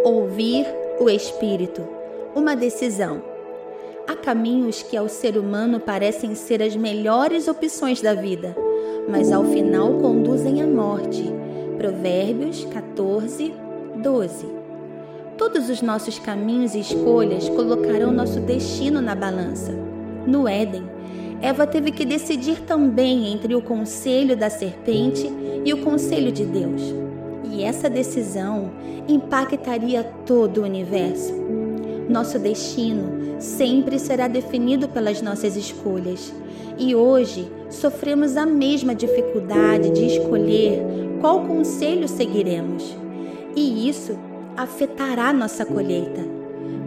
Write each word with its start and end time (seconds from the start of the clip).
Ouvir 0.00 0.66
o 0.98 1.08
Espírito. 1.08 1.86
Uma 2.34 2.56
decisão. 2.56 3.22
Há 4.08 4.16
caminhos 4.16 4.82
que 4.82 4.96
ao 4.96 5.08
ser 5.08 5.38
humano 5.38 5.78
parecem 5.78 6.34
ser 6.34 6.60
as 6.60 6.74
melhores 6.74 7.46
opções 7.46 8.00
da 8.00 8.12
vida, 8.12 8.56
mas 9.08 9.30
ao 9.30 9.44
final 9.44 9.92
conduzem 10.00 10.60
à 10.60 10.66
morte. 10.66 11.22
Provérbios 11.78 12.64
14, 12.64 13.54
12. 14.02 14.46
Todos 15.38 15.68
os 15.68 15.80
nossos 15.82 16.18
caminhos 16.18 16.74
e 16.74 16.80
escolhas 16.80 17.48
colocarão 17.50 18.10
nosso 18.10 18.40
destino 18.40 19.00
na 19.00 19.14
balança. 19.14 19.72
No 20.26 20.48
Éden, 20.48 20.82
Eva 21.40 21.64
teve 21.64 21.92
que 21.92 22.04
decidir 22.04 22.62
também 22.62 23.32
entre 23.32 23.54
o 23.54 23.62
conselho 23.62 24.36
da 24.36 24.50
serpente 24.50 25.30
e 25.64 25.72
o 25.72 25.82
conselho 25.84 26.32
de 26.32 26.44
Deus. 26.44 27.01
E 27.44 27.62
essa 27.62 27.88
decisão 27.90 28.70
impactaria 29.08 30.04
todo 30.26 30.58
o 30.58 30.64
universo. 30.64 31.32
Nosso 32.08 32.38
destino 32.38 33.40
sempre 33.40 33.98
será 33.98 34.28
definido 34.28 34.88
pelas 34.88 35.20
nossas 35.20 35.56
escolhas. 35.56 36.32
E 36.78 36.94
hoje 36.94 37.50
sofremos 37.70 38.36
a 38.36 38.46
mesma 38.46 38.94
dificuldade 38.94 39.90
de 39.90 40.06
escolher 40.06 40.82
qual 41.20 41.44
conselho 41.46 42.08
seguiremos. 42.08 42.96
E 43.54 43.88
isso 43.88 44.18
afetará 44.56 45.32
nossa 45.32 45.64
colheita. 45.64 46.20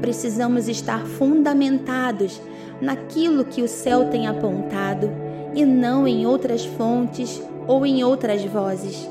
Precisamos 0.00 0.68
estar 0.68 1.04
fundamentados 1.06 2.40
naquilo 2.80 3.44
que 3.44 3.62
o 3.62 3.68
céu 3.68 4.10
tem 4.10 4.26
apontado 4.26 5.10
e 5.54 5.64
não 5.64 6.06
em 6.06 6.26
outras 6.26 6.64
fontes 6.64 7.42
ou 7.66 7.86
em 7.86 8.04
outras 8.04 8.44
vozes. 8.44 9.08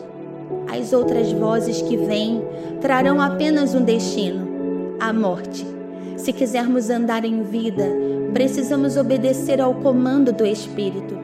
As 0.73 0.91
outras 0.91 1.31
vozes 1.31 1.83
que 1.83 1.95
vêm 1.95 2.41
trarão 2.81 3.21
apenas 3.21 3.75
um 3.75 3.83
destino: 3.83 4.47
a 4.99 5.13
morte. 5.13 5.63
Se 6.17 6.33
quisermos 6.33 6.89
andar 6.89 7.23
em 7.23 7.43
vida, 7.43 7.85
precisamos 8.33 8.97
obedecer 8.97 9.61
ao 9.61 9.75
comando 9.75 10.33
do 10.33 10.43
Espírito. 10.43 11.15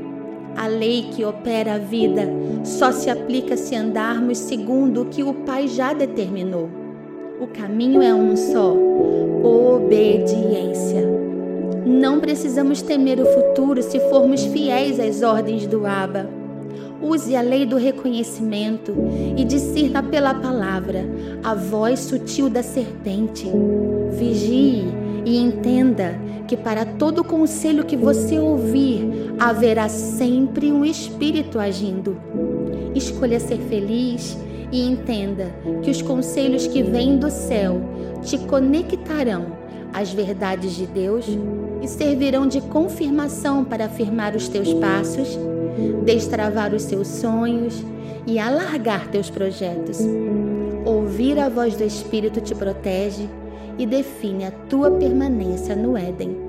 A 0.55 0.67
lei 0.67 1.09
que 1.11 1.25
opera 1.25 1.73
a 1.75 1.77
vida 1.79 2.29
só 2.63 2.91
se 2.91 3.09
aplica 3.09 3.57
se 3.57 3.75
andarmos 3.75 4.37
segundo 4.37 5.01
o 5.01 5.05
que 5.05 5.23
o 5.23 5.33
Pai 5.33 5.67
já 5.67 5.93
determinou. 5.93 6.69
O 7.41 7.47
caminho 7.47 8.03
é 8.03 8.13
um 8.13 8.35
só: 8.35 8.75
obediência. 9.43 11.09
Não 11.87 12.19
precisamos 12.19 12.83
temer 12.83 13.19
o 13.19 13.25
futuro 13.25 13.81
se 13.81 13.99
formos 14.11 14.43
fiéis 14.43 14.99
às 14.99 15.23
ordens 15.23 15.65
do 15.65 15.87
Abba. 15.87 16.38
Use 17.01 17.35
a 17.35 17.41
lei 17.41 17.65
do 17.65 17.77
reconhecimento 17.77 18.93
e 19.37 19.43
discirna 19.43 20.03
pela 20.03 20.33
palavra 20.33 21.05
a 21.43 21.53
voz 21.53 21.99
sutil 21.99 22.49
da 22.49 22.61
serpente. 22.61 23.47
Vigie 24.11 24.85
e 25.25 25.37
entenda 25.37 26.19
que 26.47 26.57
para 26.57 26.83
todo 26.85 27.23
conselho 27.23 27.85
que 27.85 27.95
você 27.95 28.39
ouvir 28.39 29.33
haverá 29.39 29.87
sempre 29.87 30.71
um 30.71 30.83
espírito 30.83 31.59
agindo. 31.59 32.17
Escolha 32.95 33.39
ser 33.39 33.59
feliz 33.69 34.37
e 34.71 34.81
entenda 34.81 35.53
que 35.81 35.89
os 35.89 36.01
conselhos 36.01 36.67
que 36.67 36.83
vêm 36.83 37.17
do 37.17 37.29
céu 37.29 37.81
te 38.21 38.37
conectarão 38.37 39.57
às 39.93 40.11
verdades 40.11 40.73
de 40.73 40.85
Deus 40.85 41.25
e 41.81 41.87
servirão 41.87 42.47
de 42.47 42.61
confirmação 42.61 43.63
para 43.63 43.85
afirmar 43.85 44.35
os 44.35 44.47
teus 44.47 44.73
passos, 44.73 45.37
destravar 46.05 46.73
os 46.73 46.83
seus 46.83 47.07
sonhos 47.07 47.83
e 48.27 48.37
alargar 48.37 49.07
teus 49.07 49.29
projetos. 49.29 49.99
Ouvir 50.85 51.39
a 51.39 51.49
voz 51.49 51.75
do 51.75 51.83
Espírito 51.83 52.41
te 52.41 52.53
protege 52.53 53.27
e 53.77 53.85
define 53.85 54.45
a 54.45 54.51
tua 54.51 54.91
permanência 54.91 55.75
no 55.75 55.97
Éden. 55.97 56.48